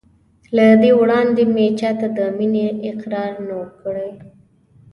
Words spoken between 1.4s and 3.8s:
مې چا ته د مینې اقرار نه و